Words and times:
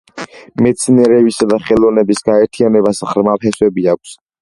მეცნიერებისა 0.67 1.47
და 1.53 1.61
ხელოვნების 1.69 2.25
გაერთიანებას 2.31 3.07
ღრმა 3.15 3.41
ფესვები 3.47 3.91
აქვს. 3.97 4.21